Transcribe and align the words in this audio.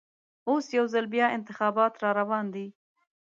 اوس 0.49 0.65
یوځل 0.77 1.05
بیا 1.13 1.27
انتخابات 1.37 1.93
راروان 2.03 2.45
دي. 2.53 2.67